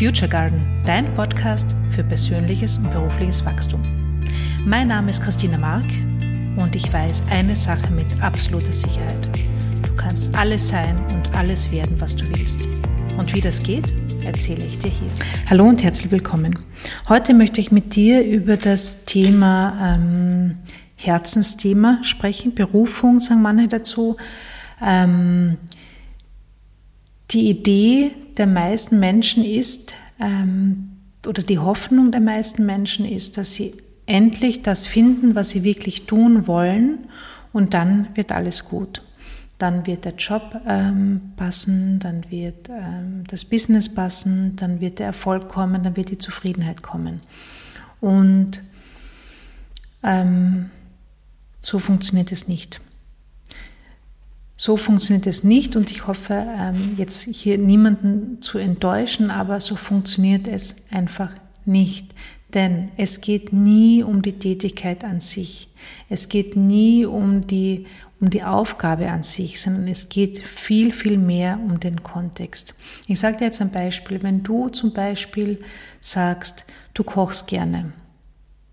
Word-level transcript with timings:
Future 0.00 0.30
Garden, 0.30 0.64
dein 0.86 1.14
Podcast 1.14 1.76
für 1.90 2.02
persönliches 2.02 2.78
und 2.78 2.90
berufliches 2.90 3.44
Wachstum. 3.44 3.82
Mein 4.64 4.88
Name 4.88 5.10
ist 5.10 5.22
Christina 5.22 5.58
Mark 5.58 5.84
und 6.56 6.74
ich 6.74 6.90
weiß 6.90 7.24
eine 7.30 7.54
Sache 7.54 7.92
mit 7.92 8.06
absoluter 8.22 8.72
Sicherheit. 8.72 9.28
Du 9.86 9.94
kannst 9.96 10.34
alles 10.34 10.68
sein 10.68 10.96
und 11.12 11.36
alles 11.36 11.70
werden, 11.70 12.00
was 12.00 12.16
du 12.16 12.26
willst. 12.30 12.66
Und 13.18 13.34
wie 13.34 13.42
das 13.42 13.62
geht, 13.62 13.92
erzähle 14.24 14.64
ich 14.64 14.78
dir 14.78 14.88
hier. 14.88 15.10
Hallo 15.50 15.68
und 15.68 15.82
herzlich 15.82 16.10
willkommen. 16.10 16.58
Heute 17.10 17.34
möchte 17.34 17.60
ich 17.60 17.70
mit 17.70 17.94
dir 17.94 18.24
über 18.24 18.56
das 18.56 19.04
Thema 19.04 19.96
ähm, 19.96 20.56
Herzensthema 20.96 21.98
sprechen, 22.04 22.54
Berufung, 22.54 23.20
sagen 23.20 23.42
manche 23.42 23.68
dazu. 23.68 24.16
Ähm, 24.82 25.58
die 27.30 27.48
Idee 27.48 28.12
der 28.36 28.46
meisten 28.46 28.98
Menschen 28.98 29.44
ist, 29.44 29.94
ähm, 30.18 30.90
oder 31.26 31.42
die 31.42 31.58
Hoffnung 31.58 32.12
der 32.12 32.20
meisten 32.20 32.64
Menschen 32.66 33.04
ist, 33.04 33.36
dass 33.36 33.54
sie 33.54 33.74
endlich 34.06 34.62
das 34.62 34.86
finden, 34.86 35.34
was 35.34 35.50
sie 35.50 35.64
wirklich 35.64 36.06
tun 36.06 36.46
wollen 36.46 37.06
und 37.52 37.74
dann 37.74 38.08
wird 38.14 38.32
alles 38.32 38.64
gut. 38.64 39.02
Dann 39.58 39.86
wird 39.86 40.06
der 40.06 40.14
Job 40.14 40.58
ähm, 40.66 41.32
passen, 41.36 41.98
dann 41.98 42.30
wird 42.30 42.70
ähm, 42.70 43.24
das 43.28 43.44
Business 43.44 43.94
passen, 43.94 44.56
dann 44.56 44.80
wird 44.80 44.98
der 44.98 45.06
Erfolg 45.06 45.48
kommen, 45.48 45.82
dann 45.84 45.96
wird 45.96 46.10
die 46.10 46.18
Zufriedenheit 46.18 46.82
kommen. 46.82 47.20
Und 48.00 48.62
ähm, 50.02 50.70
so 51.60 51.78
funktioniert 51.78 52.32
es 52.32 52.48
nicht. 52.48 52.80
So 54.62 54.76
funktioniert 54.76 55.26
es 55.26 55.42
nicht 55.42 55.74
und 55.74 55.90
ich 55.90 56.06
hoffe, 56.06 56.44
ähm, 56.58 56.92
jetzt 56.98 57.22
hier 57.34 57.56
niemanden 57.56 58.42
zu 58.42 58.58
enttäuschen, 58.58 59.30
aber 59.30 59.58
so 59.58 59.74
funktioniert 59.74 60.46
es 60.46 60.76
einfach 60.90 61.32
nicht. 61.64 62.14
Denn 62.52 62.90
es 62.98 63.22
geht 63.22 63.54
nie 63.54 64.02
um 64.02 64.20
die 64.20 64.38
Tätigkeit 64.38 65.02
an 65.02 65.20
sich. 65.20 65.70
Es 66.10 66.28
geht 66.28 66.56
nie 66.56 67.06
um 67.06 67.46
die, 67.46 67.86
um 68.20 68.28
die 68.28 68.42
Aufgabe 68.42 69.10
an 69.10 69.22
sich, 69.22 69.62
sondern 69.62 69.88
es 69.88 70.10
geht 70.10 70.36
viel, 70.36 70.92
viel 70.92 71.16
mehr 71.16 71.58
um 71.64 71.80
den 71.80 72.02
Kontext. 72.02 72.74
Ich 73.06 73.18
sage 73.18 73.38
dir 73.38 73.44
jetzt 73.46 73.62
ein 73.62 73.72
Beispiel. 73.72 74.22
Wenn 74.22 74.42
du 74.42 74.68
zum 74.68 74.92
Beispiel 74.92 75.62
sagst, 76.02 76.66
du 76.92 77.02
kochst 77.02 77.46
gerne 77.46 77.94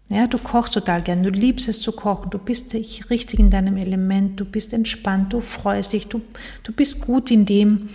ja, 0.10 0.28
du 0.28 0.38
kochst 0.38 0.74
total 0.74 1.02
gern, 1.02 1.24
du 1.24 1.30
liebst 1.30 1.68
es 1.68 1.82
zu 1.82 1.92
kochen, 1.92 2.30
du 2.30 2.38
bist 2.38 2.74
richtig 2.74 3.40
in 3.40 3.50
deinem 3.50 3.76
Element, 3.76 4.40
du 4.40 4.46
bist 4.46 4.72
entspannt, 4.72 5.34
du 5.34 5.42
freust 5.42 5.94
dich, 5.94 6.08
du, 6.08 6.22
du 6.64 6.72
bist 6.72 7.02
gut 7.02 7.30
in 7.30 7.46
dem. 7.46 7.90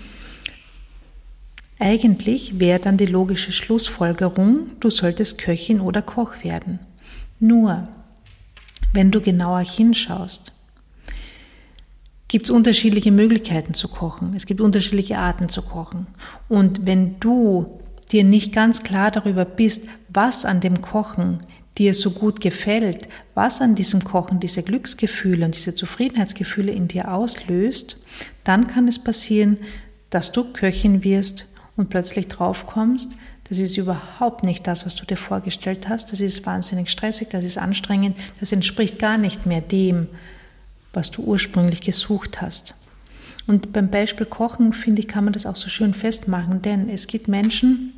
Eigentlich 1.79 2.61
wäre 2.61 2.79
dann 2.79 2.99
die 2.99 3.07
logische 3.07 3.51
Schlussfolgerung, 3.51 4.71
du 4.79 4.91
solltest 4.91 5.39
Köchin 5.39 5.81
oder 5.81 6.03
Koch 6.03 6.45
werden. 6.45 6.79
Nur, 7.41 7.89
wenn 8.93 9.11
du 9.11 9.21
genauer 9.21 9.61
hinschaust, 9.61 10.53
gibt 12.29 12.47
es 12.47 12.51
unterschiedliche 12.51 13.11
Möglichkeiten 13.11 13.75
zu 13.75 13.89
kochen. 13.89 14.35
Es 14.37 14.47
gibt 14.47 14.61
unterschiedliche 14.61 15.19
Arten 15.19 15.49
zu 15.49 15.63
kochen. 15.63 16.07
Und 16.49 16.87
wenn 16.87 17.19
du 17.21 17.81
dir 18.13 18.25
nicht 18.25 18.53
ganz 18.53 18.83
klar 18.83 19.11
darüber 19.11 19.45
bist, 19.45 19.89
was 20.09 20.45
an 20.45 20.61
dem 20.61 20.83
Kochen 20.83 21.39
dir 21.79 21.95
so 21.95 22.11
gut 22.11 22.41
gefällt, 22.41 23.09
was 23.35 23.61
an 23.61 23.75
diesem 23.75 24.05
Kochen 24.05 24.41
diese 24.41 24.63
Glücksgefühle 24.63 25.45
und 25.45 25.55
diese 25.55 25.75
Zufriedenheitsgefühle 25.75 26.73
in 26.73 26.89
dir 26.89 27.13
auslöst, 27.13 27.97
dann 28.45 28.67
kann 28.67 28.89
es 28.89 28.99
passieren, 28.99 29.59
dass 30.11 30.33
du 30.33 30.53
Köchin 30.53 31.03
wirst 31.05 31.47
und 31.77 31.89
plötzlich 31.89 32.29
draufkommst, 32.29 33.13
das 33.49 33.59
ist 33.59 33.77
überhaupt 33.77 34.45
nicht 34.45 34.67
das, 34.67 34.87
was 34.87 34.95
du 34.95 35.05
dir 35.05 35.17
vorgestellt 35.17 35.89
hast, 35.89 36.13
das 36.13 36.21
ist 36.21 36.47
wahnsinnig 36.47 36.91
stressig, 36.91 37.29
das 37.29 37.45
ist 37.45 37.59
anstrengend, 37.59 38.17
das 38.41 38.53
entspricht 38.53 38.99
gar 38.99 39.19
nicht 39.19 39.47
mehr 39.47 39.61
dem, 39.61 40.09
was 40.93 41.11
du 41.11 41.23
ursprünglich 41.23 41.81
gesucht 41.81 42.41
hast. 42.41 42.75
Und 43.47 43.73
beim 43.73 43.91
Beispiel 43.91 44.27
Kochen, 44.27 44.73
finde 44.73 45.03
ich, 45.03 45.09
kann 45.09 45.25
man 45.25 45.33
das 45.33 45.47
auch 45.47 45.57
so 45.57 45.69
schön 45.69 45.95
festmachen, 45.95 46.63
denn 46.63 46.89
es 46.89 47.07
gibt 47.07 47.29
Menschen, 47.29 47.93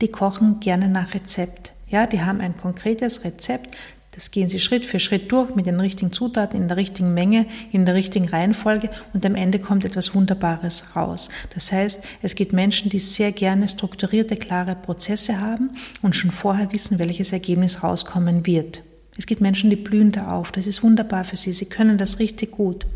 die 0.00 0.08
kochen 0.08 0.60
gerne 0.60 0.88
nach 0.88 1.14
Rezept. 1.14 1.67
Ja, 1.88 2.06
die 2.06 2.20
haben 2.22 2.40
ein 2.40 2.56
konkretes 2.56 3.24
Rezept, 3.24 3.76
das 4.18 4.32
gehen 4.32 4.48
sie 4.48 4.58
Schritt 4.58 4.84
für 4.84 4.98
Schritt 4.98 5.30
durch 5.30 5.54
mit 5.54 5.66
den 5.66 5.78
richtigen 5.78 6.10
Zutaten, 6.10 6.60
in 6.60 6.66
der 6.66 6.76
richtigen 6.76 7.14
Menge, 7.14 7.46
in 7.70 7.86
der 7.86 7.94
richtigen 7.94 8.28
Reihenfolge 8.28 8.90
und 9.12 9.24
am 9.24 9.36
Ende 9.36 9.60
kommt 9.60 9.84
etwas 9.84 10.12
Wunderbares 10.12 10.96
raus. 10.96 11.28
Das 11.54 11.70
heißt, 11.70 12.04
es 12.22 12.34
gibt 12.34 12.52
Menschen, 12.52 12.90
die 12.90 12.98
sehr 12.98 13.30
gerne 13.30 13.68
strukturierte, 13.68 14.34
klare 14.34 14.74
Prozesse 14.74 15.40
haben 15.40 15.70
und 16.02 16.16
schon 16.16 16.32
vorher 16.32 16.72
wissen, 16.72 16.98
welches 16.98 17.32
Ergebnis 17.32 17.84
rauskommen 17.84 18.44
wird. 18.44 18.82
Es 19.16 19.26
gibt 19.26 19.40
Menschen, 19.40 19.70
die 19.70 19.76
blühen 19.76 20.10
da 20.10 20.32
auf. 20.32 20.50
Das 20.50 20.66
ist 20.66 20.82
wunderbar 20.82 21.24
für 21.24 21.36
sie. 21.36 21.52
Sie 21.52 21.66
können 21.66 21.96
das 21.96 22.18
richtig 22.18 22.50
gut. 22.50 22.86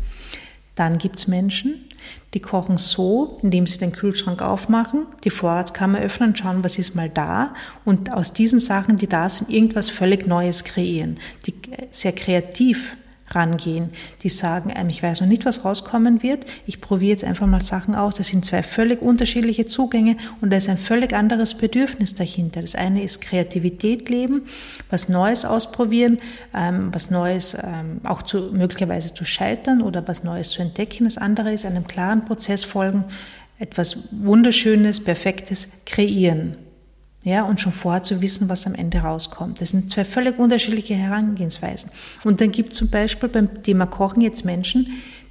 Dann 0.75 0.97
gibt 0.97 1.19
es 1.19 1.27
Menschen, 1.29 1.85
die 2.33 2.39
kochen 2.39 2.77
so, 2.77 3.39
indem 3.43 3.67
sie 3.67 3.77
den 3.77 3.91
Kühlschrank 3.91 4.41
aufmachen, 4.41 5.05
die 5.23 5.29
Vorratskammer 5.29 5.99
öffnen, 5.99 6.35
schauen, 6.35 6.63
was 6.63 6.77
ist 6.77 6.95
mal 6.95 7.09
da. 7.09 7.53
Und 7.85 8.11
aus 8.11 8.33
diesen 8.33 8.59
Sachen, 8.59 8.97
die 8.97 9.07
da 9.07 9.29
sind, 9.29 9.49
irgendwas 9.49 9.89
völlig 9.89 10.25
Neues 10.25 10.63
kreieren, 10.63 11.19
die 11.45 11.53
sehr 11.91 12.13
kreativ 12.13 12.95
rangehen, 13.35 13.89
die 14.21 14.29
sagen, 14.29 14.71
ähm, 14.75 14.89
ich 14.89 15.01
weiß 15.01 15.21
noch 15.21 15.27
nicht, 15.27 15.45
was 15.45 15.65
rauskommen 15.65 16.23
wird, 16.23 16.45
ich 16.65 16.81
probiere 16.81 17.11
jetzt 17.11 17.23
einfach 17.23 17.47
mal 17.47 17.61
Sachen 17.61 17.95
aus. 17.95 18.15
Das 18.15 18.27
sind 18.27 18.45
zwei 18.45 18.63
völlig 18.63 19.01
unterschiedliche 19.01 19.65
Zugänge 19.65 20.17
und 20.41 20.49
da 20.49 20.57
ist 20.57 20.69
ein 20.69 20.77
völlig 20.77 21.13
anderes 21.13 21.55
Bedürfnis 21.55 22.15
dahinter. 22.15 22.61
Das 22.61 22.75
eine 22.75 23.03
ist 23.03 23.21
Kreativität 23.21 24.09
leben, 24.09 24.43
was 24.89 25.09
Neues 25.09 25.45
ausprobieren, 25.45 26.19
ähm, 26.53 26.89
was 26.93 27.09
Neues 27.09 27.55
ähm, 27.55 28.01
auch 28.03 28.21
zu, 28.21 28.51
möglicherweise 28.53 29.13
zu 29.13 29.25
scheitern 29.25 29.81
oder 29.81 30.07
was 30.07 30.23
Neues 30.23 30.49
zu 30.49 30.61
entdecken. 30.61 31.05
Das 31.05 31.17
andere 31.17 31.53
ist 31.53 31.65
einem 31.65 31.87
klaren 31.87 32.25
Prozess 32.25 32.63
folgen, 32.63 33.05
etwas 33.59 34.09
Wunderschönes, 34.11 35.03
Perfektes 35.03 35.83
kreieren. 35.85 36.57
Ja, 37.23 37.43
und 37.43 37.61
schon 37.61 37.71
vorher 37.71 38.03
zu 38.03 38.21
wissen, 38.21 38.49
was 38.49 38.67
am 38.67 38.75
Ende 38.75 38.99
rauskommt. 38.99 39.61
Das 39.61 39.69
sind 39.69 39.89
zwei 39.89 40.03
völlig 40.03 40.37
unterschiedliche 40.37 40.95
Herangehensweisen. 40.95 41.89
Und 42.25 42.41
dann 42.41 42.51
gibt 42.51 42.73
es 42.73 42.79
zum 42.79 42.89
Beispiel 42.89 43.29
beim 43.29 43.63
Thema 43.63 43.85
Kochen 43.85 44.21
jetzt 44.21 44.43
Menschen, 44.43 44.87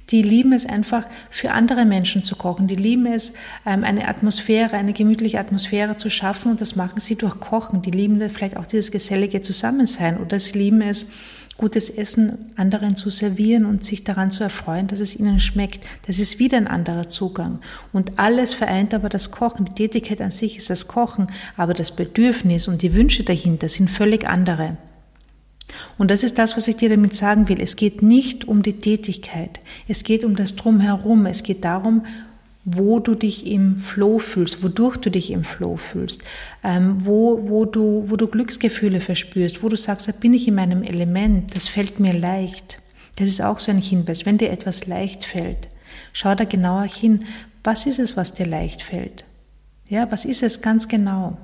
die 0.09 0.21
lieben 0.21 0.51
es 0.51 0.65
einfach, 0.65 1.05
für 1.29 1.51
andere 1.51 1.85
Menschen 1.85 2.23
zu 2.23 2.35
kochen. 2.35 2.67
Die 2.67 2.75
lieben 2.75 3.05
es, 3.05 3.33
ähm, 3.65 3.83
eine 3.83 4.07
Atmosphäre, 4.07 4.75
eine 4.75 4.91
gemütliche 4.91 5.39
Atmosphäre 5.39 5.95
zu 5.95 6.09
schaffen. 6.09 6.51
Und 6.51 6.61
das 6.61 6.75
machen 6.75 6.99
sie 6.99 7.15
durch 7.15 7.39
Kochen. 7.39 7.81
Die 7.81 7.91
lieben 7.91 8.19
vielleicht 8.29 8.57
auch 8.57 8.65
dieses 8.65 8.91
gesellige 8.91 9.41
Zusammensein. 9.41 10.17
Oder 10.17 10.39
sie 10.39 10.57
lieben 10.57 10.81
es, 10.81 11.07
gutes 11.57 11.89
Essen 11.89 12.51
anderen 12.55 12.97
zu 12.97 13.09
servieren 13.09 13.65
und 13.65 13.85
sich 13.85 14.03
daran 14.03 14.31
zu 14.31 14.43
erfreuen, 14.43 14.87
dass 14.87 14.99
es 14.99 15.15
ihnen 15.15 15.39
schmeckt. 15.39 15.85
Das 16.07 16.19
ist 16.19 16.39
wieder 16.39 16.57
ein 16.57 16.67
anderer 16.67 17.09
Zugang. 17.09 17.59
Und 17.91 18.17
alles 18.17 18.53
vereint 18.53 18.93
aber 18.93 19.09
das 19.09 19.31
Kochen. 19.31 19.65
Die 19.65 19.73
Tätigkeit 19.73 20.21
an 20.21 20.31
sich 20.31 20.57
ist 20.57 20.69
das 20.69 20.87
Kochen, 20.87 21.27
aber 21.55 21.73
das 21.73 21.95
Bedürfnis 21.95 22.67
und 22.67 22.81
die 22.81 22.93
Wünsche 22.93 23.23
dahinter 23.23 23.69
sind 23.69 23.89
völlig 23.89 24.27
andere. 24.27 24.77
Und 25.97 26.11
das 26.11 26.23
ist 26.23 26.37
das, 26.37 26.57
was 26.57 26.67
ich 26.67 26.75
dir 26.75 26.89
damit 26.89 27.15
sagen 27.15 27.47
will. 27.49 27.61
Es 27.61 27.75
geht 27.75 28.01
nicht 28.01 28.47
um 28.47 28.63
die 28.63 28.79
Tätigkeit. 28.79 29.59
Es 29.87 30.03
geht 30.03 30.23
um 30.23 30.35
das 30.35 30.55
Drumherum. 30.55 31.25
Es 31.25 31.43
geht 31.43 31.63
darum, 31.63 32.05
wo 32.65 32.99
du 32.99 33.15
dich 33.15 33.45
im 33.45 33.77
Flow 33.77 34.19
fühlst, 34.19 34.63
wodurch 34.63 34.97
du 34.97 35.11
dich 35.11 35.31
im 35.31 35.43
Flow 35.43 35.77
fühlst, 35.77 36.23
ähm, 36.63 37.05
wo, 37.05 37.49
wo, 37.49 37.65
du, 37.65 38.09
wo 38.09 38.15
du 38.15 38.27
Glücksgefühle 38.27 39.01
verspürst, 39.01 39.63
wo 39.63 39.69
du 39.69 39.75
sagst, 39.75 40.07
da 40.07 40.13
bin 40.13 40.33
ich 40.33 40.47
in 40.47 40.55
meinem 40.55 40.83
Element, 40.83 41.55
das 41.55 41.67
fällt 41.67 41.99
mir 41.99 42.13
leicht. 42.13 42.79
Das 43.17 43.27
ist 43.27 43.41
auch 43.41 43.59
so 43.59 43.71
ein 43.71 43.79
Hinweis. 43.79 44.25
Wenn 44.25 44.37
dir 44.37 44.49
etwas 44.49 44.87
leicht 44.87 45.25
fällt, 45.25 45.69
schau 46.13 46.33
da 46.35 46.45
genauer 46.45 46.85
hin. 46.85 47.25
Was 47.63 47.85
ist 47.85 47.99
es, 47.99 48.17
was 48.17 48.33
dir 48.33 48.47
leicht 48.47 48.81
fällt? 48.81 49.25
Ja, 49.87 50.11
was 50.11 50.25
ist 50.25 50.41
es 50.41 50.61
ganz 50.61 50.87
genau? 50.87 51.37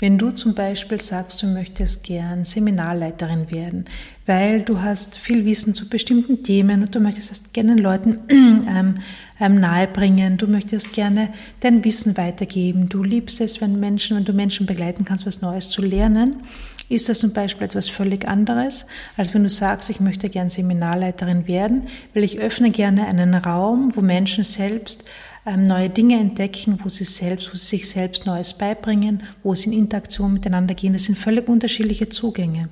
Wenn 0.00 0.18
du 0.18 0.32
zum 0.32 0.54
Beispiel 0.54 1.00
sagst, 1.00 1.42
du 1.42 1.46
möchtest 1.46 2.02
gern 2.02 2.44
Seminarleiterin 2.44 3.50
werden, 3.52 3.84
weil 4.26 4.62
du 4.62 4.80
hast 4.80 5.16
viel 5.16 5.44
Wissen 5.44 5.72
zu 5.72 5.88
bestimmten 5.88 6.42
Themen 6.42 6.82
und 6.82 6.94
du 6.94 7.00
möchtest 7.00 7.30
es 7.30 7.52
gerne 7.52 7.76
Leuten 7.76 8.18
ähm, 8.28 8.96
ähm, 9.38 9.60
nahebringen, 9.60 10.36
du 10.36 10.48
möchtest 10.48 10.92
gerne 10.94 11.28
dein 11.60 11.84
Wissen 11.84 12.16
weitergeben, 12.16 12.88
du 12.88 13.04
liebst 13.04 13.40
es, 13.40 13.60
wenn 13.60 13.78
Menschen, 13.78 14.16
wenn 14.16 14.24
du 14.24 14.32
Menschen 14.32 14.66
begleiten 14.66 15.04
kannst, 15.04 15.26
was 15.26 15.42
Neues 15.42 15.70
zu 15.70 15.80
lernen, 15.80 16.42
ist 16.88 17.08
das 17.08 17.20
zum 17.20 17.32
Beispiel 17.32 17.66
etwas 17.66 17.88
völlig 17.88 18.28
anderes, 18.28 18.86
als 19.16 19.32
wenn 19.32 19.42
du 19.42 19.48
sagst, 19.48 19.90
ich 19.90 20.00
möchte 20.00 20.28
gern 20.28 20.48
Seminarleiterin 20.48 21.46
werden, 21.46 21.84
weil 22.12 22.24
ich 22.24 22.38
öffne 22.38 22.70
gerne 22.70 23.06
einen 23.06 23.34
Raum, 23.34 23.92
wo 23.94 24.00
Menschen 24.00 24.44
selbst 24.44 25.04
neue 25.44 25.90
Dinge 25.90 26.18
entdecken, 26.18 26.78
wo 26.82 26.88
sie 26.88 27.04
selbst, 27.04 27.52
wo 27.52 27.56
sie 27.56 27.66
sich 27.66 27.88
selbst 27.88 28.26
Neues 28.26 28.54
beibringen, 28.54 29.22
wo 29.42 29.54
sie 29.54 29.70
in 29.70 29.78
Interaktion 29.78 30.32
miteinander 30.32 30.74
gehen. 30.74 30.94
Das 30.94 31.04
sind 31.04 31.18
völlig 31.18 31.48
unterschiedliche 31.48 32.08
Zugänge. 32.08 32.68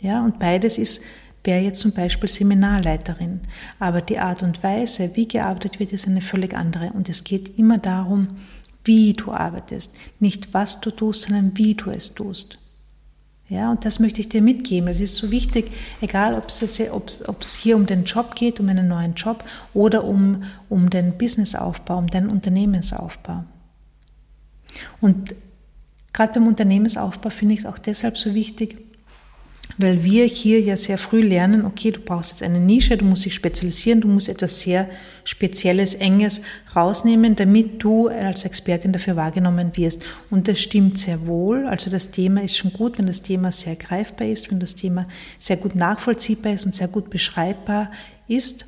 Ja, 0.00 0.24
und 0.24 0.38
beides 0.38 0.78
ist, 0.78 1.02
wäre 1.44 1.60
jetzt 1.60 1.80
zum 1.80 1.92
Beispiel 1.92 2.28
Seminarleiterin. 2.28 3.40
Aber 3.78 4.00
die 4.00 4.18
Art 4.18 4.42
und 4.42 4.62
Weise, 4.62 5.10
wie 5.14 5.28
gearbeitet 5.28 5.78
wird, 5.78 5.92
ist 5.92 6.06
eine 6.08 6.22
völlig 6.22 6.54
andere. 6.54 6.92
Und 6.92 7.08
es 7.08 7.24
geht 7.24 7.58
immer 7.58 7.78
darum, 7.78 8.28
wie 8.84 9.12
du 9.12 9.32
arbeitest. 9.32 9.94
Nicht 10.20 10.52
was 10.54 10.80
du 10.80 10.90
tust, 10.90 11.22
sondern 11.22 11.56
wie 11.56 11.74
du 11.74 11.90
es 11.90 12.14
tust. 12.14 12.58
Ja, 13.48 13.70
und 13.70 13.84
das 13.84 13.98
möchte 13.98 14.20
ich 14.20 14.28
dir 14.28 14.40
mitgeben. 14.40 14.88
Es 14.88 15.00
ist 15.00 15.16
so 15.16 15.30
wichtig, 15.30 15.70
egal 16.00 16.34
ob 16.34 16.48
es, 16.48 16.80
ob 16.90 17.40
es 17.42 17.54
hier 17.54 17.76
um 17.76 17.84
den 17.84 18.04
Job 18.04 18.34
geht, 18.34 18.58
um 18.58 18.68
einen 18.68 18.88
neuen 18.88 19.14
Job 19.14 19.44
oder 19.74 20.04
um, 20.04 20.44
um 20.70 20.88
den 20.88 21.18
Businessaufbau, 21.18 21.98
um 21.98 22.06
den 22.06 22.28
Unternehmensaufbau. 22.28 23.44
Und 25.00 25.36
gerade 26.12 26.32
beim 26.34 26.46
Unternehmensaufbau 26.46 27.28
finde 27.28 27.54
ich 27.54 27.60
es 27.60 27.66
auch 27.66 27.78
deshalb 27.78 28.16
so 28.16 28.34
wichtig, 28.34 28.83
weil 29.78 30.04
wir 30.04 30.24
hier 30.24 30.60
ja 30.60 30.76
sehr 30.76 30.98
früh 30.98 31.20
lernen, 31.20 31.64
okay, 31.64 31.90
du 31.90 32.00
brauchst 32.00 32.30
jetzt 32.30 32.42
eine 32.42 32.60
Nische, 32.60 32.96
du 32.96 33.04
musst 33.04 33.24
dich 33.24 33.34
spezialisieren, 33.34 34.00
du 34.00 34.08
musst 34.08 34.28
etwas 34.28 34.60
sehr 34.60 34.88
Spezielles, 35.24 35.94
Enges 35.94 36.42
rausnehmen, 36.76 37.34
damit 37.34 37.82
du 37.82 38.08
als 38.08 38.44
Expertin 38.44 38.92
dafür 38.92 39.16
wahrgenommen 39.16 39.74
wirst. 39.74 40.02
Und 40.30 40.48
das 40.48 40.60
stimmt 40.60 40.98
sehr 40.98 41.26
wohl. 41.26 41.66
Also 41.66 41.90
das 41.90 42.10
Thema 42.10 42.42
ist 42.42 42.58
schon 42.58 42.74
gut, 42.74 42.98
wenn 42.98 43.06
das 43.06 43.22
Thema 43.22 43.50
sehr 43.50 43.74
greifbar 43.74 44.28
ist, 44.28 44.50
wenn 44.50 44.60
das 44.60 44.74
Thema 44.74 45.08
sehr 45.38 45.56
gut 45.56 45.74
nachvollziehbar 45.74 46.52
ist 46.52 46.66
und 46.66 46.74
sehr 46.74 46.88
gut 46.88 47.08
beschreibbar 47.08 47.90
ist. 48.28 48.66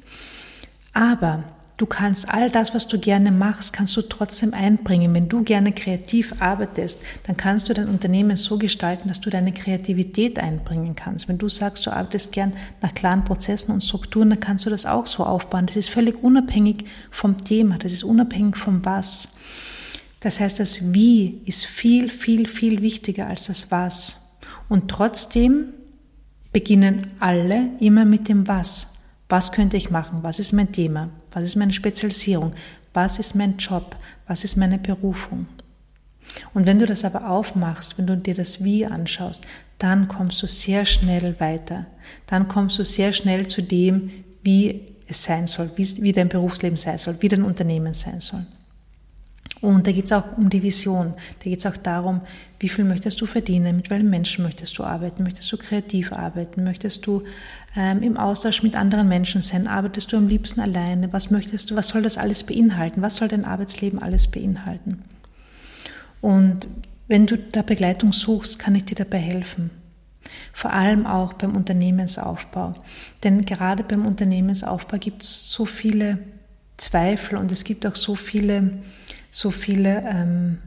Aber 0.95 1.45
Du 1.77 1.85
kannst 1.85 2.31
all 2.31 2.51
das, 2.51 2.73
was 2.73 2.89
du 2.89 2.99
gerne 2.99 3.31
machst, 3.31 3.75
kannst 3.75 3.95
du 3.99 4.03
trotzdem 4.03 4.55
einbringen. 4.55 5.13
Wenn 5.13 5.29
du 5.29 5.43
gerne 5.43 5.73
kreativ 5.73 6.35
arbeitest, 6.41 7.01
dann 7.25 7.37
kannst 7.37 7.69
du 7.69 7.75
dein 7.75 7.89
Unternehmen 7.89 8.39
so 8.39 8.57
gestalten, 8.57 9.09
dass 9.09 9.21
du 9.21 9.29
deine 9.29 9.53
Kreativität 9.53 10.39
einbringen 10.39 10.95
kannst. 10.97 11.29
Wenn 11.29 11.37
du 11.37 11.51
sagst, 11.51 11.85
du 11.85 11.91
arbeitest 11.91 12.33
gern 12.33 12.55
nach 12.81 12.95
klaren 12.95 13.25
Prozessen 13.25 13.73
und 13.73 13.85
Strukturen, 13.85 14.31
dann 14.31 14.41
kannst 14.41 14.65
du 14.65 14.71
das 14.71 14.87
auch 14.87 15.07
so 15.07 15.25
aufbauen. 15.25 15.67
Das 15.67 15.77
ist 15.77 15.91
völlig 15.91 16.23
unabhängig 16.23 16.87
vom 17.11 17.37
Thema, 17.37 17.77
das 17.77 17.93
ist 17.93 18.05
unabhängig 18.05 18.57
vom 18.57 18.83
Was. 18.87 19.37
Das 20.21 20.41
heißt, 20.41 20.59
das 20.59 20.95
Wie 20.95 21.43
ist 21.45 21.67
viel, 21.67 22.09
viel, 22.09 22.49
viel 22.49 22.81
wichtiger 22.81 23.27
als 23.27 23.49
das 23.49 23.71
Was. 23.71 24.39
Und 24.71 24.91
trotzdem 24.91 25.75
beginnen 26.53 27.11
alle 27.21 27.69
immer 27.81 28.07
mit 28.07 28.29
dem 28.31 28.49
Was. 28.49 28.96
Was 29.29 29.53
könnte 29.53 29.77
ich 29.77 29.91
machen? 29.91 30.23
Was 30.23 30.39
ist 30.39 30.53
mein 30.53 30.73
Thema? 30.73 31.11
Was 31.33 31.45
ist 31.45 31.57
meine 31.57 31.73
Spezialisierung? 31.73 32.53
Was 32.93 33.19
ist 33.19 33.35
mein 33.35 33.57
Job? 33.57 33.97
Was 34.27 34.45
ist 34.45 34.57
meine 34.57 34.79
Berufung? 34.79 35.47
Und 36.55 36.67
wenn 36.67 36.79
du 36.79 36.87
das 36.87 37.05
aber 37.05 37.31
aufmachst, 37.31 37.99
wenn 37.99 38.07
du 38.07 38.17
dir 38.17 38.35
das 38.35 38.63
Wie 38.63 38.87
anschaust, 38.87 39.47
dann 39.79 40.09
kommst 40.09 40.43
du 40.43 40.47
sehr 40.47 40.87
schnell 40.87 41.39
weiter. 41.41 41.87
Dann 42.27 42.49
kommst 42.49 42.79
du 42.79 42.85
sehr 42.85 43.13
schnell 43.13 43.49
zu 43.49 43.63
dem, 43.63 44.11
wie 44.43 44.97
es 45.07 45.23
sein 45.23 45.47
soll, 45.47 45.71
wie, 45.77 46.03
wie 46.03 46.13
dein 46.13 46.29
Berufsleben 46.29 46.77
sein 46.77 46.99
soll, 46.99 47.17
wie 47.21 47.29
dein 47.29 47.43
Unternehmen 47.43 47.95
sein 47.95 48.21
soll. 48.21 48.47
Und 49.67 49.85
da 49.85 49.91
geht 49.91 50.05
es 50.05 50.13
auch 50.13 50.39
um 50.39 50.49
die 50.49 50.63
Vision. 50.63 51.15
Da 51.41 51.51
geht 51.51 51.59
es 51.59 51.67
auch 51.67 51.77
darum, 51.77 52.21
wie 52.61 52.69
viel 52.69 52.85
möchtest 52.85 53.21
du 53.21 53.27
verdienen, 53.27 53.75
mit 53.75 53.91
welchen 53.91 54.09
Menschen 54.11 54.45
möchtest 54.45 54.79
du 54.79 54.85
arbeiten, 54.85 55.25
möchtest 55.25 55.51
du 55.51 55.57
kreativ 55.57 56.13
arbeiten, 56.13 56.63
möchtest 56.63 57.05
du 57.05 57.25
ähm, 57.75 58.01
im 58.01 58.17
Austausch 58.17 58.63
mit 58.63 58.77
anderen 58.77 59.09
Menschen 59.09 59.43
sein, 59.43 59.67
arbeitest 59.67 60.13
du 60.13 60.19
am 60.19 60.29
liebsten 60.29 60.61
alleine, 60.61 61.13
was 61.13 61.33
möchtest 61.33 61.69
du, 61.69 61.75
was 61.75 61.89
soll 61.89 62.03
das 62.03 62.17
alles 62.17 62.45
beinhalten, 62.45 63.03
was 63.03 63.17
soll 63.17 63.27
dein 63.27 63.45
Arbeitsleben 63.45 64.01
alles 64.01 64.29
beinhalten. 64.29 65.03
Und 66.21 66.69
wenn 67.09 67.27
du 67.27 67.37
da 67.37 67.63
Begleitung 67.63 68.13
suchst, 68.13 68.61
kann 68.61 68.77
ich 68.77 68.85
dir 68.85 68.95
dabei 68.95 69.19
helfen. 69.19 69.73
Vor 70.53 70.73
allem 70.73 71.07
auch 71.07 71.33
beim 71.33 71.57
Unternehmensaufbau. 71.57 72.75
Denn 73.25 73.45
gerade 73.45 73.83
beim 73.83 74.07
Unternehmensaufbau 74.07 74.99
gibt 74.99 75.23
es 75.23 75.51
so 75.51 75.65
viele 75.65 76.19
Zweifel 76.77 77.37
und 77.39 77.51
es 77.53 77.65
gibt 77.65 77.87
auch 77.87 77.97
so 77.97 78.15
viele 78.15 78.73
so 79.37 79.51
viele 79.51 80.03
ähm, 80.09 80.59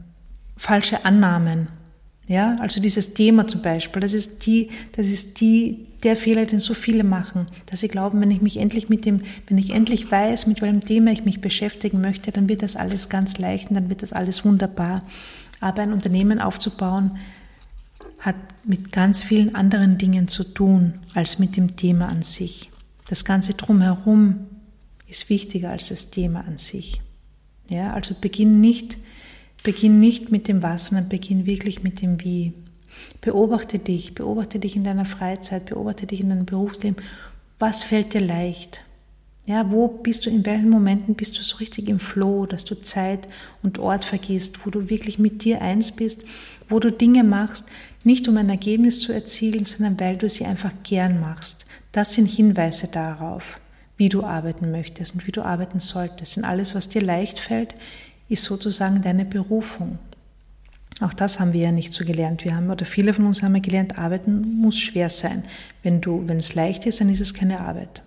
falsche 0.56 1.04
Annahmen. 1.04 1.68
Ja, 2.28 2.56
also 2.60 2.80
dieses 2.80 3.14
Thema 3.14 3.48
zum 3.48 3.62
Beispiel, 3.62 4.00
das 4.00 4.14
ist 4.14 4.46
die, 4.46 4.70
das 4.92 5.08
ist 5.08 5.40
die, 5.40 5.88
der 6.04 6.14
Fehler, 6.14 6.46
den 6.46 6.60
so 6.60 6.74
viele 6.74 7.02
machen, 7.02 7.48
dass 7.66 7.80
sie 7.80 7.88
glauben, 7.88 8.20
wenn 8.20 8.30
ich 8.30 8.40
mich 8.40 8.58
endlich 8.58 8.88
mit 8.88 9.04
dem, 9.04 9.22
wenn 9.48 9.58
ich 9.58 9.70
endlich 9.70 10.08
weiß, 10.08 10.46
mit 10.46 10.62
welchem 10.62 10.80
Thema 10.80 11.10
ich 11.10 11.24
mich 11.24 11.40
beschäftigen 11.40 12.00
möchte, 12.00 12.30
dann 12.30 12.48
wird 12.48 12.62
das 12.62 12.76
alles 12.76 13.08
ganz 13.08 13.38
leicht 13.38 13.70
und 13.70 13.74
dann 13.74 13.88
wird 13.88 14.02
das 14.02 14.12
alles 14.12 14.44
wunderbar. 14.44 15.02
Aber 15.58 15.82
ein 15.82 15.92
Unternehmen 15.92 16.38
aufzubauen, 16.40 17.18
hat 18.20 18.36
mit 18.64 18.92
ganz 18.92 19.24
vielen 19.24 19.56
anderen 19.56 19.98
Dingen 19.98 20.28
zu 20.28 20.44
tun 20.44 21.00
als 21.14 21.40
mit 21.40 21.56
dem 21.56 21.74
Thema 21.74 22.08
an 22.08 22.22
sich. 22.22 22.70
Das 23.08 23.24
Ganze 23.24 23.54
drumherum 23.54 24.46
ist 25.10 25.28
wichtiger 25.28 25.70
als 25.70 25.88
das 25.88 26.10
Thema 26.10 26.44
an 26.46 26.58
sich. 26.58 27.00
Ja, 27.68 27.92
also 27.92 28.14
beginn 28.20 28.60
nicht, 28.60 28.98
beginn 29.62 30.00
nicht 30.00 30.30
mit 30.30 30.48
dem 30.48 30.62
Was, 30.62 30.86
sondern 30.86 31.08
beginn 31.08 31.46
wirklich 31.46 31.82
mit 31.82 32.00
dem 32.00 32.20
Wie. 32.20 32.52
Beobachte 33.20 33.78
dich, 33.78 34.14
beobachte 34.14 34.58
dich 34.58 34.76
in 34.76 34.84
deiner 34.84 35.04
Freizeit, 35.04 35.66
beobachte 35.66 36.06
dich 36.06 36.20
in 36.20 36.30
deinem 36.30 36.46
Berufsleben. 36.46 36.96
Was 37.58 37.82
fällt 37.82 38.14
dir 38.14 38.20
leicht? 38.20 38.82
Ja, 39.46 39.70
wo 39.70 39.88
bist 39.88 40.26
du, 40.26 40.30
in 40.30 40.44
welchen 40.46 40.68
Momenten 40.68 41.14
bist 41.14 41.38
du 41.38 41.42
so 41.42 41.56
richtig 41.56 41.88
im 41.88 41.98
Flow, 41.98 42.46
dass 42.46 42.64
du 42.64 42.74
Zeit 42.80 43.26
und 43.62 43.78
Ort 43.78 44.04
vergisst, 44.04 44.64
wo 44.64 44.70
du 44.70 44.90
wirklich 44.90 45.18
mit 45.18 45.44
dir 45.44 45.60
eins 45.60 45.92
bist, 45.92 46.22
wo 46.68 46.78
du 46.78 46.92
Dinge 46.92 47.24
machst, 47.24 47.68
nicht 48.04 48.28
um 48.28 48.36
ein 48.36 48.48
Ergebnis 48.48 49.00
zu 49.00 49.12
erzielen, 49.12 49.64
sondern 49.64 49.98
weil 49.98 50.16
du 50.16 50.28
sie 50.28 50.44
einfach 50.44 50.72
gern 50.82 51.20
machst. 51.20 51.66
Das 51.92 52.14
sind 52.14 52.26
Hinweise 52.26 52.88
darauf 52.88 53.60
wie 54.00 54.08
du 54.08 54.24
arbeiten 54.24 54.70
möchtest 54.70 55.14
und 55.14 55.26
wie 55.26 55.30
du 55.30 55.42
arbeiten 55.42 55.78
solltest. 55.78 56.36
Denn 56.36 56.44
alles, 56.44 56.74
was 56.74 56.88
dir 56.88 57.02
leicht 57.02 57.38
fällt, 57.38 57.74
ist 58.30 58.44
sozusagen 58.44 59.02
deine 59.02 59.26
Berufung. 59.26 59.98
Auch 61.02 61.12
das 61.12 61.38
haben 61.38 61.52
wir 61.52 61.60
ja 61.60 61.70
nicht 61.70 61.92
so 61.92 62.06
gelernt. 62.06 62.46
Wir 62.46 62.56
haben, 62.56 62.70
oder 62.70 62.86
viele 62.86 63.12
von 63.12 63.26
uns 63.26 63.42
haben 63.42 63.54
ja 63.54 63.60
gelernt, 63.60 63.98
arbeiten 63.98 64.56
muss 64.58 64.78
schwer 64.78 65.10
sein. 65.10 65.44
Wenn 65.82 66.00
du, 66.00 66.26
wenn 66.26 66.38
es 66.38 66.54
leicht 66.54 66.86
ist, 66.86 67.02
dann 67.02 67.10
ist 67.10 67.20
es 67.20 67.34
keine 67.34 67.60
Arbeit. 67.60 68.02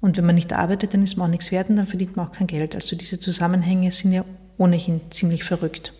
Und 0.00 0.16
wenn 0.16 0.26
man 0.26 0.34
nicht 0.34 0.52
arbeitet, 0.52 0.94
dann 0.94 1.04
ist 1.04 1.16
man 1.16 1.28
auch 1.28 1.30
nichts 1.30 1.52
wert 1.52 1.70
und 1.70 1.76
dann 1.76 1.86
verdient 1.86 2.16
man 2.16 2.26
auch 2.26 2.32
kein 2.32 2.48
Geld. 2.48 2.74
Also 2.74 2.96
diese 2.96 3.20
Zusammenhänge 3.20 3.92
sind 3.92 4.12
ja 4.12 4.24
ohnehin 4.58 5.00
ziemlich 5.10 5.44
verrückt. 5.44 5.92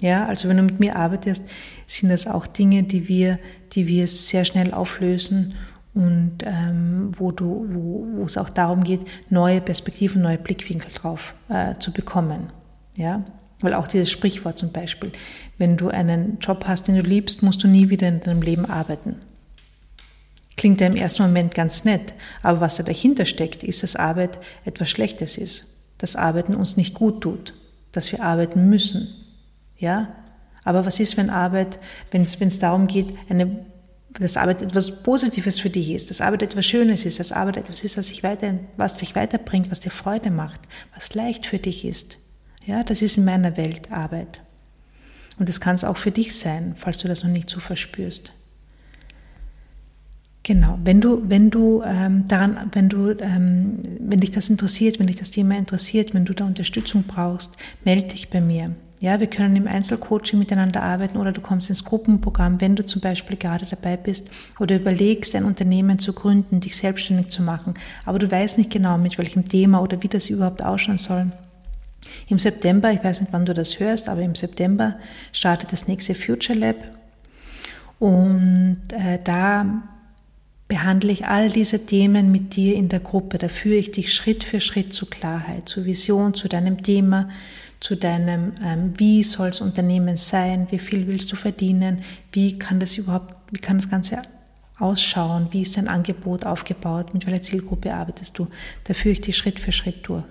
Ja, 0.00 0.24
also 0.24 0.48
wenn 0.48 0.56
du 0.56 0.62
mit 0.62 0.80
mir 0.80 0.96
arbeitest, 0.96 1.44
sind 1.86 2.08
das 2.08 2.26
auch 2.26 2.46
Dinge, 2.46 2.84
die 2.84 3.06
wir, 3.06 3.38
die 3.72 3.86
wir 3.86 4.08
sehr 4.08 4.46
schnell 4.46 4.72
auflösen 4.72 5.52
und 5.94 6.38
ähm, 6.44 7.12
wo, 7.18 7.32
du, 7.32 7.66
wo, 7.68 8.06
wo 8.16 8.24
es 8.24 8.38
auch 8.38 8.48
darum 8.48 8.82
geht, 8.82 9.02
neue 9.28 9.60
Perspektiven, 9.60 10.22
neue 10.22 10.38
Blickwinkel 10.38 10.90
drauf 10.92 11.34
äh, 11.48 11.74
zu 11.78 11.92
bekommen. 11.92 12.50
Ja? 12.96 13.24
Weil 13.60 13.74
auch 13.74 13.86
dieses 13.86 14.10
Sprichwort 14.10 14.58
zum 14.58 14.72
Beispiel, 14.72 15.12
wenn 15.58 15.76
du 15.76 15.88
einen 15.88 16.38
Job 16.40 16.64
hast, 16.66 16.88
den 16.88 16.96
du 16.96 17.02
liebst, 17.02 17.42
musst 17.42 17.62
du 17.62 17.68
nie 17.68 17.90
wieder 17.90 18.08
in 18.08 18.20
deinem 18.20 18.42
Leben 18.42 18.64
arbeiten. 18.64 19.16
Klingt 20.56 20.80
ja 20.80 20.86
im 20.86 20.96
ersten 20.96 21.22
Moment 21.22 21.54
ganz 21.54 21.84
nett, 21.84 22.14
aber 22.42 22.60
was 22.60 22.76
da 22.76 22.82
dahinter 22.82 23.26
steckt, 23.26 23.62
ist, 23.62 23.82
dass 23.82 23.96
Arbeit 23.96 24.38
etwas 24.64 24.88
Schlechtes 24.88 25.36
ist, 25.36 25.84
dass 25.98 26.16
Arbeiten 26.16 26.54
uns 26.54 26.76
nicht 26.76 26.94
gut 26.94 27.20
tut, 27.20 27.54
dass 27.92 28.12
wir 28.12 28.22
arbeiten 28.22 28.68
müssen. 28.70 29.08
Ja? 29.76 30.08
Aber 30.64 30.86
was 30.86 31.00
ist, 31.00 31.16
wenn 31.16 31.30
Arbeit, 31.30 31.78
wenn 32.10 32.22
es 32.22 32.58
darum 32.58 32.86
geht, 32.86 33.14
eine 33.28 33.64
dass 34.18 34.36
Arbeit 34.36 34.62
etwas 34.62 35.02
Positives 35.02 35.58
für 35.58 35.70
dich 35.70 35.90
ist, 35.90 36.10
dass 36.10 36.20
Arbeit 36.20 36.42
etwas 36.42 36.66
Schönes 36.66 37.04
ist, 37.06 37.18
dass 37.18 37.32
Arbeit 37.32 37.56
etwas 37.56 37.82
ist, 37.82 37.96
was 37.96 38.08
dich, 38.08 38.22
weiter, 38.22 38.58
was 38.76 38.96
dich 38.96 39.14
weiterbringt, 39.14 39.70
was 39.70 39.80
dir 39.80 39.90
Freude 39.90 40.30
macht, 40.30 40.60
was 40.94 41.14
leicht 41.14 41.46
für 41.46 41.58
dich 41.58 41.84
ist. 41.84 42.18
Ja, 42.66 42.84
das 42.84 43.02
ist 43.02 43.16
in 43.16 43.24
meiner 43.24 43.56
Welt 43.56 43.90
Arbeit. 43.90 44.42
Und 45.38 45.48
das 45.48 45.60
kann 45.60 45.74
es 45.74 45.84
auch 45.84 45.96
für 45.96 46.10
dich 46.10 46.34
sein, 46.34 46.74
falls 46.78 46.98
du 46.98 47.08
das 47.08 47.24
noch 47.24 47.30
nicht 47.30 47.48
so 47.48 47.58
verspürst. 47.58 48.32
Genau, 50.44 50.78
wenn 50.82 51.00
du, 51.00 51.22
wenn 51.28 51.50
du 51.50 51.82
ähm, 51.84 52.26
daran, 52.26 52.70
wenn 52.72 52.88
du, 52.88 53.10
ähm, 53.10 53.80
wenn 54.00 54.20
dich 54.20 54.32
das 54.32 54.50
interessiert, 54.50 54.98
wenn 54.98 55.06
dich 55.06 55.16
das 55.16 55.30
Thema 55.30 55.56
interessiert, 55.56 56.14
wenn 56.14 56.24
du 56.24 56.34
da 56.34 56.44
Unterstützung 56.44 57.04
brauchst, 57.04 57.56
melde 57.84 58.08
dich 58.08 58.28
bei 58.28 58.40
mir. 58.40 58.74
Ja, 59.02 59.18
wir 59.18 59.26
können 59.26 59.56
im 59.56 59.66
Einzelcoaching 59.66 60.38
miteinander 60.38 60.80
arbeiten 60.80 61.18
oder 61.18 61.32
du 61.32 61.40
kommst 61.40 61.68
ins 61.68 61.84
Gruppenprogramm, 61.84 62.60
wenn 62.60 62.76
du 62.76 62.86
zum 62.86 63.00
Beispiel 63.00 63.36
gerade 63.36 63.66
dabei 63.66 63.96
bist 63.96 64.30
oder 64.60 64.76
überlegst, 64.76 65.34
ein 65.34 65.44
Unternehmen 65.44 65.98
zu 65.98 66.12
gründen, 66.12 66.60
dich 66.60 66.76
selbstständig 66.76 67.26
zu 67.26 67.42
machen, 67.42 67.74
aber 68.04 68.20
du 68.20 68.30
weißt 68.30 68.58
nicht 68.58 68.70
genau, 68.70 68.98
mit 68.98 69.18
welchem 69.18 69.44
Thema 69.44 69.82
oder 69.82 70.00
wie 70.04 70.08
das 70.08 70.30
überhaupt 70.30 70.62
ausschauen 70.62 70.98
soll. 70.98 71.32
Im 72.28 72.38
September, 72.38 72.92
ich 72.92 73.02
weiß 73.02 73.22
nicht, 73.22 73.32
wann 73.32 73.44
du 73.44 73.54
das 73.54 73.80
hörst, 73.80 74.08
aber 74.08 74.22
im 74.22 74.36
September 74.36 74.94
startet 75.32 75.72
das 75.72 75.88
nächste 75.88 76.14
Future 76.14 76.56
Lab 76.56 76.76
und 77.98 78.82
äh, 78.92 79.18
da 79.24 79.82
behandle 80.68 81.10
ich 81.10 81.26
all 81.26 81.50
diese 81.50 81.86
Themen 81.86 82.30
mit 82.30 82.54
dir 82.54 82.76
in 82.76 82.88
der 82.88 83.00
Gruppe. 83.00 83.38
Da 83.38 83.48
führe 83.48 83.78
ich 83.78 83.90
dich 83.90 84.14
Schritt 84.14 84.44
für 84.44 84.60
Schritt 84.60 84.92
zur 84.92 85.10
Klarheit, 85.10 85.68
zur 85.68 85.86
Vision, 85.86 86.34
zu 86.34 86.46
deinem 86.46 86.84
Thema, 86.84 87.30
zu 87.82 87.96
deinem, 87.96 88.52
ähm, 88.64 88.94
wie 88.96 89.24
soll 89.24 89.48
das 89.48 89.60
Unternehmen 89.60 90.16
sein, 90.16 90.68
wie 90.70 90.78
viel 90.78 91.08
willst 91.08 91.32
du 91.32 91.36
verdienen, 91.36 92.02
wie 92.30 92.56
kann 92.56 92.78
das 92.78 92.96
überhaupt, 92.96 93.34
wie 93.50 93.58
kann 93.58 93.78
das 93.78 93.90
Ganze 93.90 94.22
ausschauen, 94.78 95.48
wie 95.50 95.62
ist 95.62 95.76
dein 95.76 95.88
Angebot 95.88 96.46
aufgebaut, 96.46 97.12
mit 97.12 97.26
welcher 97.26 97.42
Zielgruppe 97.42 97.92
arbeitest 97.92 98.38
du. 98.38 98.46
Da 98.84 98.94
führe 98.94 99.12
ich 99.12 99.20
dich 99.20 99.36
Schritt 99.36 99.58
für 99.58 99.72
Schritt 99.72 100.06
durch. 100.08 100.24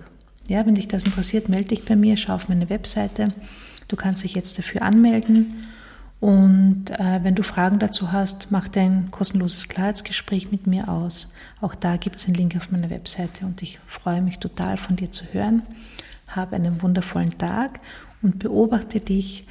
Ja, 0.48 0.64
wenn 0.66 0.74
dich 0.74 0.88
das 0.88 1.04
interessiert, 1.04 1.50
melde 1.50 1.68
dich 1.68 1.84
bei 1.84 1.94
mir, 1.94 2.16
schau 2.16 2.34
auf 2.34 2.48
meine 2.48 2.70
Webseite. 2.70 3.28
Du 3.88 3.96
kannst 3.96 4.24
dich 4.24 4.34
jetzt 4.34 4.58
dafür 4.58 4.82
anmelden. 4.82 5.66
Und 6.20 6.90
äh, 6.90 7.20
wenn 7.22 7.34
du 7.34 7.42
Fragen 7.42 7.78
dazu 7.78 8.12
hast, 8.12 8.50
mach 8.50 8.68
dein 8.68 9.10
kostenloses 9.10 9.68
Klarheitsgespräch 9.68 10.50
mit 10.50 10.66
mir 10.66 10.88
aus. 10.88 11.32
Auch 11.60 11.74
da 11.74 11.96
gibt 11.96 12.16
es 12.16 12.26
einen 12.26 12.34
Link 12.34 12.56
auf 12.56 12.70
meiner 12.70 12.90
Webseite 12.90 13.44
und 13.44 13.60
ich 13.60 13.78
freue 13.86 14.22
mich 14.22 14.38
total 14.38 14.76
von 14.76 14.96
dir 14.96 15.10
zu 15.10 15.24
hören. 15.32 15.62
Hab 16.34 16.52
einen 16.52 16.82
wundervollen 16.82 17.36
Tag 17.38 17.80
und 18.22 18.38
beobachte 18.38 19.00
dich, 19.00 19.44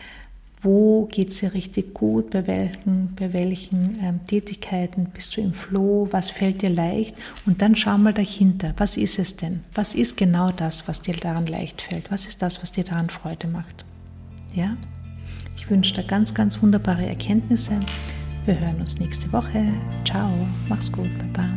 wo 0.61 1.05
geht 1.11 1.29
es 1.29 1.39
dir 1.39 1.53
richtig 1.53 1.93
gut, 1.93 2.29
bei 2.29 2.45
welchen, 2.45 3.15
bei 3.15 3.33
welchen 3.33 3.97
ähm, 3.99 4.19
Tätigkeiten 4.25 5.07
bist 5.11 5.35
du 5.35 5.41
im 5.41 5.53
Flow, 5.53 6.07
was 6.11 6.29
fällt 6.29 6.61
dir 6.61 6.69
leicht 6.69 7.15
und 7.45 7.61
dann 7.61 7.75
schau 7.75 7.97
mal 7.97 8.13
dahinter, 8.13 8.73
was 8.77 8.97
ist 8.97 9.17
es 9.17 9.35
denn? 9.37 9.61
Was 9.73 9.95
ist 9.95 10.17
genau 10.17 10.51
das, 10.51 10.87
was 10.87 11.01
dir 11.01 11.15
daran 11.15 11.47
leicht 11.47 11.81
fällt? 11.81 12.11
Was 12.11 12.27
ist 12.27 12.41
das, 12.41 12.61
was 12.61 12.71
dir 12.71 12.83
daran 12.83 13.09
Freude 13.09 13.47
macht? 13.47 13.85
Ja? 14.53 14.77
Ich 15.55 15.69
wünsche 15.69 15.95
dir 15.95 16.03
ganz, 16.03 16.33
ganz 16.33 16.61
wunderbare 16.61 17.07
Erkenntnisse. 17.07 17.79
Wir 18.45 18.59
hören 18.59 18.79
uns 18.79 18.99
nächste 18.99 19.31
Woche. 19.33 19.73
Ciao, 20.05 20.29
mach's 20.67 20.91
gut, 20.91 21.09
Baba. 21.33 21.49